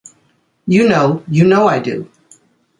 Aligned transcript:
You 0.65 0.89
know, 0.89 1.23
you 1.27 1.45
know 1.45 1.67
I 1.67 1.77
do! 1.77 2.09